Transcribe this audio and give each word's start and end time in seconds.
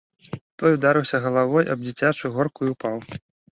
Той 0.63 0.75
ударыўся 0.77 1.19
галавой 1.27 1.69
аб 1.75 1.79
дзіцячую 1.87 2.35
горку 2.41 2.59
і 2.73 2.75
ўпаў. 2.75 2.95